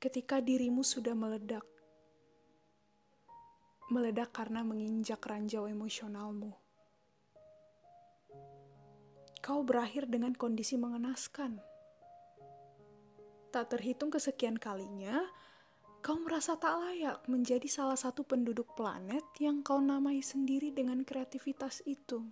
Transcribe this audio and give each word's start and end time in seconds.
ketika 0.00 0.40
dirimu 0.40 0.80
sudah 0.80 1.12
meledak. 1.12 1.62
Meledak 3.92 4.32
karena 4.32 4.64
menginjak 4.64 5.20
ranjau 5.20 5.68
emosionalmu. 5.68 6.56
Kau 9.44 9.60
berakhir 9.60 10.08
dengan 10.08 10.32
kondisi 10.32 10.80
mengenaskan. 10.80 11.60
Tak 13.52 13.76
terhitung 13.76 14.08
kesekian 14.08 14.56
kalinya, 14.56 15.20
kau 16.00 16.16
merasa 16.16 16.56
tak 16.56 16.80
layak 16.80 17.20
menjadi 17.28 17.68
salah 17.68 17.98
satu 18.00 18.24
penduduk 18.24 18.72
planet 18.72 19.26
yang 19.36 19.60
kau 19.60 19.84
namai 19.84 20.24
sendiri 20.24 20.72
dengan 20.72 21.04
kreativitas 21.04 21.84
itu. 21.84 22.24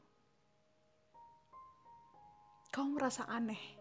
Kau 2.72 2.86
merasa 2.88 3.28
aneh 3.28 3.77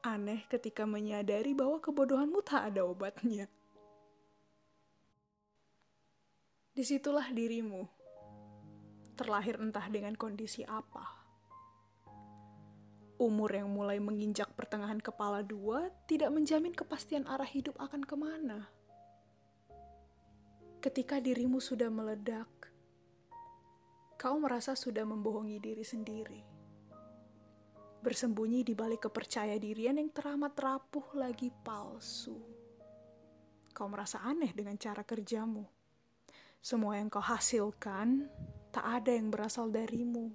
Aneh 0.00 0.48
ketika 0.48 0.88
menyadari 0.88 1.52
bahwa 1.52 1.76
kebodohanmu 1.76 2.40
tak 2.40 2.72
ada 2.72 2.88
obatnya. 2.88 3.44
Di 6.72 6.80
situlah 6.80 7.28
dirimu, 7.28 7.84
terlahir 9.12 9.60
entah 9.60 9.84
dengan 9.92 10.16
kondisi 10.16 10.64
apa. 10.64 11.04
Umur 13.20 13.52
yang 13.52 13.68
mulai 13.68 14.00
menginjak 14.00 14.48
pertengahan 14.56 15.04
kepala 15.04 15.44
dua 15.44 15.92
tidak 16.08 16.32
menjamin 16.32 16.72
kepastian 16.72 17.28
arah 17.28 17.44
hidup 17.44 17.76
akan 17.76 18.00
ke 18.00 18.16
mana. 18.16 18.72
Ketika 20.80 21.20
dirimu 21.20 21.60
sudah 21.60 21.92
meledak, 21.92 22.48
kau 24.16 24.40
merasa 24.40 24.72
sudah 24.72 25.04
membohongi 25.04 25.60
diri 25.60 25.84
sendiri 25.84 26.59
bersembunyi 28.00 28.64
di 28.64 28.72
balik 28.72 29.08
kepercaya 29.08 29.60
dirian 29.60 30.00
yang 30.00 30.08
teramat 30.08 30.56
rapuh 30.56 31.12
lagi 31.16 31.52
palsu. 31.52 32.36
Kau 33.76 33.86
merasa 33.92 34.24
aneh 34.24 34.50
dengan 34.56 34.74
cara 34.80 35.04
kerjamu. 35.04 35.68
Semua 36.60 36.96
yang 36.96 37.12
kau 37.12 37.20
hasilkan 37.20 38.28
tak 38.72 38.84
ada 38.84 39.12
yang 39.12 39.28
berasal 39.28 39.68
darimu. 39.68 40.32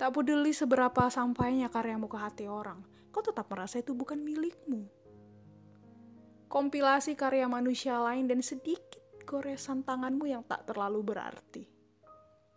Tak 0.00 0.14
peduli 0.14 0.56
seberapa 0.56 1.10
sampainya 1.12 1.68
karyamu 1.68 2.08
ke 2.08 2.16
hati 2.16 2.46
orang, 2.48 2.80
kau 3.12 3.20
tetap 3.20 3.50
merasa 3.52 3.82
itu 3.82 3.92
bukan 3.92 4.20
milikmu. 4.20 4.88
Kompilasi 6.48 7.12
karya 7.12 7.44
manusia 7.44 8.00
lain 8.00 8.24
dan 8.24 8.40
sedikit 8.40 9.20
goresan 9.28 9.84
tanganmu 9.84 10.24
yang 10.24 10.40
tak 10.48 10.64
terlalu 10.64 11.04
berarti. 11.04 11.68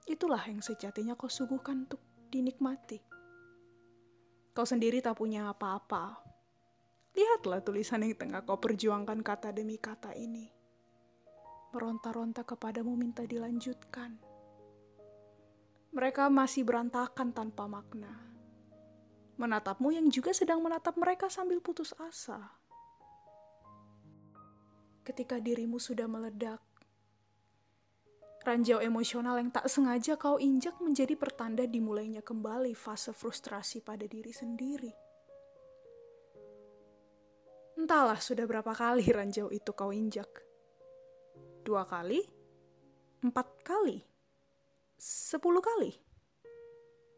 Itulah 0.08 0.48
yang 0.48 0.64
sejatinya 0.64 1.20
kau 1.20 1.28
suguhkan 1.28 1.84
untuk 1.90 2.00
dinikmati. 2.32 3.11
Kau 4.52 4.68
sendiri 4.68 5.00
tak 5.00 5.16
punya 5.16 5.48
apa-apa. 5.48 6.20
Lihatlah 7.16 7.64
tulisan 7.64 8.04
yang 8.04 8.16
tengah 8.16 8.44
kau 8.44 8.60
perjuangkan 8.60 9.24
kata 9.24 9.56
demi 9.56 9.80
kata 9.80 10.12
ini. 10.16 10.48
Meronta-ronta 11.72 12.44
kepadamu 12.44 13.00
minta 13.00 13.24
dilanjutkan. 13.24 14.20
Mereka 15.92 16.28
masih 16.28 16.68
berantakan 16.68 17.32
tanpa 17.32 17.68
makna. 17.68 18.12
Menatapmu 19.40 19.92
yang 19.96 20.08
juga 20.12 20.36
sedang 20.36 20.60
menatap 20.60 21.00
mereka 21.00 21.32
sambil 21.32 21.64
putus 21.64 21.96
asa. 21.96 22.52
Ketika 25.08 25.40
dirimu 25.40 25.80
sudah 25.80 26.08
meledak, 26.08 26.64
Ranjau 28.42 28.82
emosional 28.82 29.38
yang 29.38 29.54
tak 29.54 29.70
sengaja 29.70 30.18
kau 30.18 30.42
injak 30.42 30.74
menjadi 30.82 31.14
pertanda 31.14 31.62
dimulainya 31.70 32.26
kembali 32.26 32.74
fase 32.74 33.14
frustrasi 33.14 33.86
pada 33.86 34.10
diri 34.10 34.34
sendiri. 34.34 34.90
Entahlah 37.78 38.18
sudah 38.18 38.50
berapa 38.50 38.74
kali 38.74 39.06
ranjau 39.14 39.54
itu 39.54 39.70
kau 39.78 39.94
injak. 39.94 40.26
Dua 41.62 41.86
kali? 41.86 42.18
Empat 43.22 43.62
kali? 43.62 44.02
Sepuluh 44.98 45.62
kali? 45.62 45.94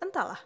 Entahlah. 0.04 0.44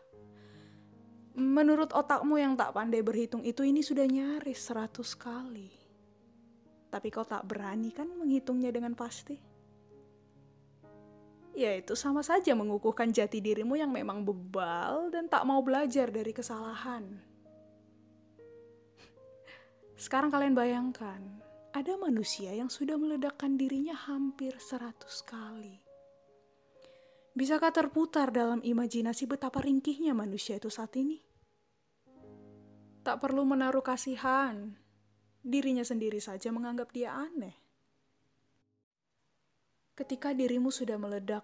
Menurut 1.38 1.90
otakmu 1.90 2.38
yang 2.38 2.54
tak 2.54 2.78
pandai 2.78 3.02
berhitung 3.02 3.42
itu 3.42 3.66
ini 3.66 3.82
sudah 3.82 4.06
nyaris 4.06 4.62
seratus 4.62 5.18
kali. 5.18 5.74
Tapi 6.94 7.08
kau 7.10 7.26
tak 7.26 7.50
berani 7.50 7.90
kan 7.90 8.10
menghitungnya 8.14 8.70
dengan 8.70 8.94
pasti? 8.94 9.47
Ya 11.58 11.74
itu 11.74 11.98
sama 11.98 12.22
saja 12.22 12.54
mengukuhkan 12.54 13.10
jati 13.10 13.42
dirimu 13.42 13.74
yang 13.74 13.90
memang 13.90 14.22
bebal 14.22 15.10
dan 15.10 15.26
tak 15.26 15.42
mau 15.42 15.66
belajar 15.66 16.14
dari 16.14 16.30
kesalahan. 16.30 17.18
Sekarang 19.98 20.30
kalian 20.30 20.54
bayangkan, 20.54 21.42
ada 21.74 21.98
manusia 21.98 22.54
yang 22.54 22.70
sudah 22.70 22.94
meledakkan 23.02 23.58
dirinya 23.58 23.98
hampir 23.98 24.54
seratus 24.62 25.26
kali. 25.26 25.82
Bisakah 27.34 27.74
terputar 27.74 28.30
dalam 28.30 28.62
imajinasi 28.62 29.26
betapa 29.26 29.58
ringkihnya 29.66 30.14
manusia 30.14 30.62
itu 30.62 30.70
saat 30.70 30.94
ini? 30.94 31.18
Tak 33.02 33.18
perlu 33.18 33.42
menaruh 33.50 33.82
kasihan, 33.82 34.78
dirinya 35.42 35.82
sendiri 35.82 36.22
saja 36.22 36.54
menganggap 36.54 36.94
dia 36.94 37.18
aneh 37.18 37.67
ketika 39.98 40.30
dirimu 40.30 40.70
sudah 40.70 40.94
meledak. 41.02 41.42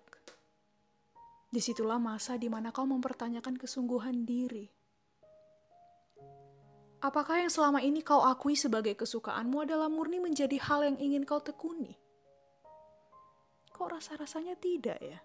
Di 1.49 1.57
situlah 1.57 1.97
masa 1.97 2.37
di 2.37 2.45
mana 2.53 2.69
kau 2.69 2.85
mempertanyakan 2.85 3.57
kesungguhan 3.57 4.29
diri. 4.29 4.69
Apakah 7.01 7.41
yang 7.43 7.51
selama 7.51 7.81
ini 7.81 8.05
kau 8.05 8.21
akui 8.21 8.53
sebagai 8.53 8.93
kesukaanmu 8.93 9.65
adalah 9.65 9.89
murni 9.89 10.21
menjadi 10.21 10.55
hal 10.69 10.85
yang 10.85 10.97
ingin 11.01 11.25
kau 11.25 11.41
tekuni? 11.41 11.97
Kok 13.73 13.89
rasa-rasanya 13.89 14.53
tidak 14.61 15.01
ya? 15.01 15.19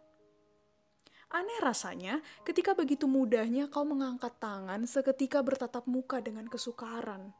Aneh 1.28 1.60
rasanya 1.60 2.24
ketika 2.48 2.72
begitu 2.72 3.04
mudahnya 3.04 3.68
kau 3.68 3.84
mengangkat 3.84 4.40
tangan 4.40 4.88
seketika 4.88 5.44
bertatap 5.44 5.84
muka 5.84 6.24
dengan 6.24 6.48
kesukaran. 6.48 7.36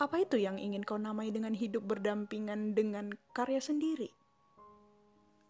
Apa 0.00 0.24
itu 0.24 0.40
yang 0.40 0.56
ingin 0.56 0.80
kau 0.88 0.96
namai 0.96 1.28
dengan 1.28 1.52
hidup 1.52 1.84
berdampingan 1.84 2.72
dengan 2.72 3.12
karya 3.36 3.60
sendiri? 3.60 4.19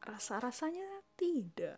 Rasa-rasanya 0.01 1.05
tidak. 1.17 1.77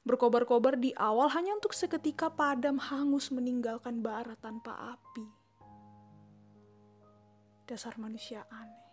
Berkobar-kobar 0.00 0.80
di 0.80 0.96
awal 0.96 1.28
hanya 1.36 1.52
untuk 1.52 1.76
seketika 1.76 2.32
padam 2.32 2.80
hangus 2.80 3.28
meninggalkan 3.28 4.00
bara 4.00 4.32
tanpa 4.40 4.96
api. 4.96 5.28
Dasar 7.68 8.00
manusia 8.00 8.48
aneh. 8.48 8.88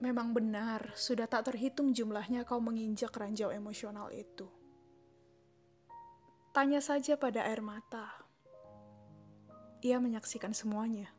Memang 0.00 0.32
benar, 0.32 0.92
sudah 0.96 1.28
tak 1.28 1.52
terhitung 1.52 1.92
jumlahnya 1.92 2.48
kau 2.48 2.60
menginjak 2.60 3.12
ranjau 3.12 3.52
emosional 3.52 4.08
itu. 4.12 4.48
Tanya 6.52 6.80
saja 6.80 7.20
pada 7.20 7.44
air 7.44 7.60
mata. 7.60 8.08
Ia 9.84 10.00
menyaksikan 10.00 10.56
semuanya. 10.56 11.12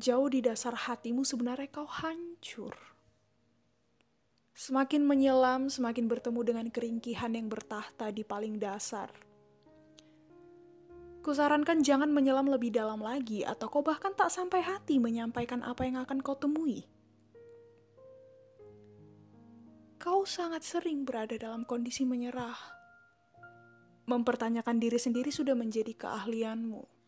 Jauh 0.00 0.32
di 0.32 0.40
dasar 0.40 0.72
hatimu 0.72 1.22
sebenarnya 1.22 1.68
kau 1.68 1.84
hancur. 1.84 2.72
Semakin 4.56 5.04
menyelam, 5.04 5.68
semakin 5.68 6.08
bertemu 6.08 6.40
dengan 6.44 6.66
keringkihan 6.72 7.32
yang 7.36 7.52
bertahta 7.52 8.08
di 8.08 8.24
paling 8.24 8.56
dasar. 8.56 9.12
Kusarankan 11.20 11.84
jangan 11.84 12.08
menyelam 12.08 12.48
lebih 12.48 12.72
dalam 12.72 13.04
lagi, 13.04 13.44
atau 13.44 13.68
kau 13.68 13.84
bahkan 13.84 14.16
tak 14.16 14.32
sampai 14.32 14.64
hati 14.64 14.96
menyampaikan 14.96 15.60
apa 15.60 15.84
yang 15.84 16.00
akan 16.00 16.24
kau 16.24 16.36
temui. 16.36 16.88
Kau 20.00 20.24
sangat 20.24 20.64
sering 20.64 21.04
berada 21.04 21.36
dalam 21.36 21.68
kondisi 21.68 22.08
menyerah. 22.08 22.56
Mempertanyakan 24.08 24.80
diri 24.80 24.96
sendiri 24.96 25.28
sudah 25.28 25.52
menjadi 25.52 25.92
keahlianmu. 25.92 26.99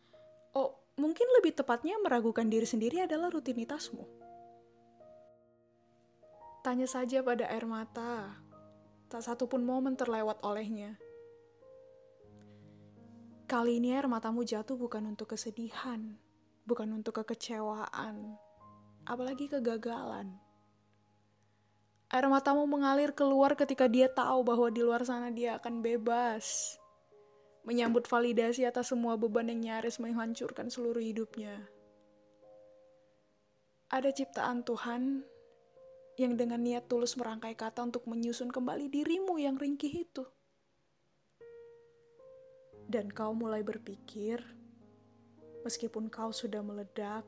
Mungkin 0.93 1.25
lebih 1.41 1.57
tepatnya 1.57 1.97
meragukan 1.97 2.45
diri 2.45 2.69
sendiri 2.69 3.01
adalah 3.01 3.33
rutinitasmu. 3.33 4.05
Tanya 6.61 6.85
saja 6.85 7.25
pada 7.25 7.49
air 7.49 7.65
mata, 7.65 8.37
tak 9.09 9.25
satu 9.25 9.49
pun 9.49 9.65
momen 9.65 9.97
terlewat 9.97 10.37
olehnya. 10.45 11.01
Kali 13.49 13.81
ini 13.81 13.97
air 13.97 14.05
matamu 14.05 14.45
jatuh 14.45 14.77
bukan 14.77 15.09
untuk 15.09 15.33
kesedihan, 15.33 16.13
bukan 16.69 16.93
untuk 16.93 17.25
kekecewaan, 17.25 18.37
apalagi 19.09 19.49
kegagalan. 19.49 20.37
Air 22.13 22.29
matamu 22.29 22.69
mengalir 22.69 23.17
keluar 23.17 23.57
ketika 23.57 23.89
dia 23.89 24.13
tahu 24.13 24.45
bahwa 24.45 24.69
di 24.69 24.85
luar 24.85 25.01
sana 25.01 25.33
dia 25.33 25.57
akan 25.57 25.81
bebas 25.81 26.77
menyambut 27.63 28.07
validasi 28.07 28.67
atas 28.67 28.91
semua 28.91 29.15
beban 29.15 29.47
yang 29.47 29.59
nyaris 29.59 29.99
menghancurkan 29.99 30.67
seluruh 30.67 31.01
hidupnya. 31.03 31.67
Ada 33.91 34.11
ciptaan 34.11 34.63
Tuhan 34.67 35.23
yang 36.19 36.37
dengan 36.37 36.61
niat 36.61 36.85
tulus 36.85 37.17
merangkai 37.17 37.57
kata 37.57 37.83
untuk 37.83 38.05
menyusun 38.05 38.53
kembali 38.53 38.91
dirimu 38.91 39.41
yang 39.41 39.57
ringkih 39.57 40.05
itu. 40.05 40.23
dan 42.93 43.09
kau 43.09 43.33
mulai 43.33 43.65
berpikir, 43.65 44.37
meskipun 45.65 46.13
kau 46.13 46.29
sudah 46.29 46.61
meledak, 46.61 47.25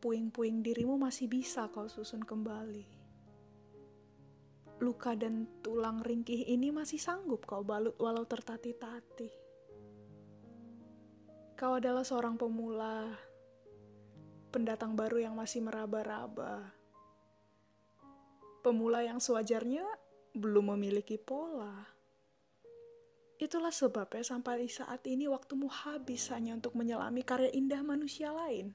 puing-puing 0.00 0.64
dirimu 0.64 0.96
masih 0.96 1.28
bisa 1.28 1.68
kau 1.68 1.84
susun 1.84 2.24
kembali. 2.24 2.95
Luka 4.76 5.16
dan 5.16 5.48
tulang 5.64 6.04
ringkih 6.04 6.48
ini 6.52 6.68
masih 6.68 7.00
sanggup 7.00 7.48
kau 7.48 7.64
balut 7.64 7.96
walau 7.96 8.28
tertatih-tatih. 8.28 9.32
Kau 11.56 11.80
adalah 11.80 12.04
seorang 12.04 12.36
pemula, 12.36 13.08
pendatang 14.52 14.92
baru 14.92 15.24
yang 15.24 15.34
masih 15.34 15.64
meraba-raba. 15.64 16.76
Pemula 18.60 19.00
yang 19.00 19.16
sewajarnya 19.16 19.88
belum 20.36 20.76
memiliki 20.76 21.16
pola 21.16 21.96
Itulah 23.36 23.68
sebabnya 23.68 24.24
sampai 24.24 24.64
saat 24.64 25.04
ini 25.04 25.28
waktumu 25.28 25.68
habis 25.68 26.32
hanya 26.32 26.56
untuk 26.56 26.72
menyelami 26.72 27.20
karya 27.20 27.52
indah 27.52 27.84
manusia 27.84 28.32
lain. 28.32 28.72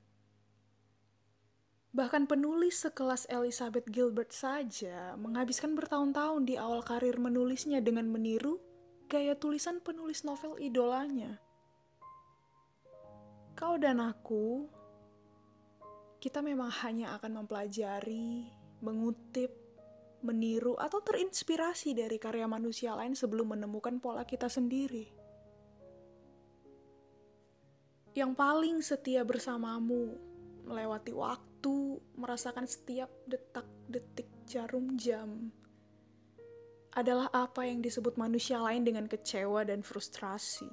Bahkan 1.92 2.24
penulis 2.24 2.88
sekelas 2.88 3.28
Elizabeth 3.28 3.84
Gilbert 3.92 4.32
saja 4.32 5.20
menghabiskan 5.20 5.76
bertahun-tahun 5.76 6.48
di 6.48 6.56
awal 6.56 6.88
karir 6.88 7.20
menulisnya 7.20 7.84
dengan 7.84 8.08
meniru 8.08 8.64
gaya 9.12 9.36
tulisan 9.36 9.84
penulis 9.84 10.24
novel 10.24 10.56
idolanya. 10.56 11.36
Kau 13.60 13.76
dan 13.76 14.00
aku, 14.00 14.72
kita 16.24 16.40
memang 16.40 16.72
hanya 16.88 17.20
akan 17.20 17.44
mempelajari, 17.44 18.48
mengutip, 18.80 19.52
meniru, 20.24 20.80
atau 20.80 21.04
terinspirasi 21.04 21.92
dari 21.92 22.16
karya 22.16 22.48
manusia 22.48 22.96
lain 22.96 23.20
sebelum 23.20 23.52
menemukan 23.52 24.00
pola 24.00 24.24
kita 24.24 24.48
sendiri. 24.48 25.12
Yang 28.16 28.32
paling 28.40 28.80
setia 28.80 29.28
bersamamu, 29.28 30.16
melewati 30.64 31.12
waktu, 31.62 32.02
merasakan 32.18 32.66
setiap 32.66 33.14
detak-detik 33.30 34.26
jarum 34.50 34.98
jam, 34.98 35.54
adalah 36.98 37.30
apa 37.30 37.70
yang 37.70 37.86
disebut 37.86 38.18
manusia 38.18 38.58
lain 38.58 38.82
dengan 38.82 39.06
kecewa 39.06 39.62
dan 39.62 39.86
frustrasi. 39.86 40.66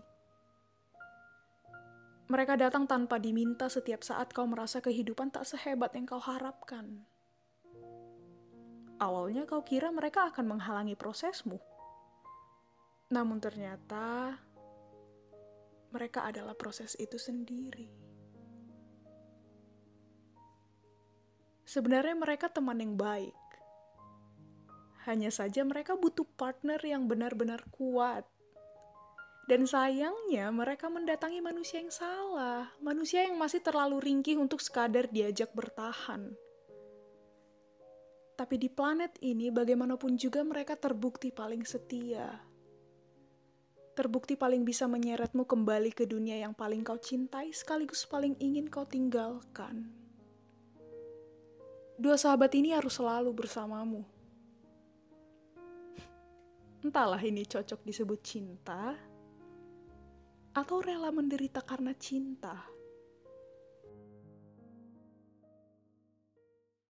Mereka 2.33 2.57
datang 2.57 2.89
tanpa 2.89 3.21
diminta 3.21 3.69
setiap 3.69 4.01
saat 4.01 4.33
kau 4.33 4.49
merasa 4.49 4.81
kehidupan 4.81 5.29
tak 5.29 5.45
sehebat 5.45 5.93
yang 5.93 6.09
kau 6.09 6.25
harapkan 6.25 7.05
Awalnya 8.99 9.45
kau 9.45 9.61
kira 9.61 9.93
mereka 9.93 10.33
akan 10.33 10.57
menghalangi 10.57 10.97
prosesmu. 10.97 11.61
Namun 13.13 13.39
ternyata 13.39 14.35
mereka 15.93 16.25
adalah 16.27 16.57
proses 16.59 16.97
itu 16.99 17.15
sendiri. 17.15 18.08
Sebenarnya 21.69 22.17
mereka 22.17 22.49
teman 22.49 22.81
yang 22.81 22.97
baik. 22.97 23.37
Hanya 25.05 25.29
saja 25.29 25.61
mereka 25.69 26.01
butuh 26.01 26.25
partner 26.25 26.81
yang 26.81 27.05
benar-benar 27.05 27.69
kuat. 27.69 28.25
Dan 29.45 29.69
sayangnya 29.69 30.49
mereka 30.49 30.89
mendatangi 30.89 31.45
manusia 31.45 31.85
yang 31.85 31.93
salah, 31.93 32.73
manusia 32.81 33.29
yang 33.29 33.37
masih 33.37 33.61
terlalu 33.61 34.01
ringkih 34.01 34.41
untuk 34.41 34.65
sekadar 34.65 35.09
diajak 35.13 35.53
bertahan 35.53 36.37
tapi 38.39 38.55
di 38.55 38.71
planet 38.71 39.19
ini, 39.27 39.51
bagaimanapun 39.51 40.15
juga, 40.15 40.47
mereka 40.47 40.79
terbukti 40.79 41.35
paling 41.35 41.67
setia. 41.67 42.39
Terbukti 43.99 44.39
paling 44.39 44.63
bisa 44.63 44.87
menyeretmu 44.87 45.43
kembali 45.43 45.91
ke 45.91 46.07
dunia 46.07 46.39
yang 46.47 46.55
paling 46.55 46.87
kau 46.87 46.95
cintai, 46.95 47.51
sekaligus 47.51 48.07
paling 48.07 48.39
ingin 48.39 48.71
kau 48.71 48.87
tinggalkan. 48.87 49.91
Dua 51.99 52.15
sahabat 52.15 52.55
ini 52.55 52.71
harus 52.71 52.95
selalu 52.95 53.35
bersamamu. 53.35 54.07
Entahlah 56.79 57.19
ini 57.19 57.43
cocok 57.43 57.83
disebut 57.83 58.23
cinta, 58.23 58.95
atau 60.55 60.79
rela 60.79 61.11
menderita 61.11 61.59
karena 61.59 61.91
cinta. 61.99 62.78